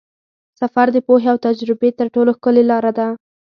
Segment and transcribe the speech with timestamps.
[0.59, 3.07] سفر د پوهې او تجربې تر ټولو ښکلې لاره ده.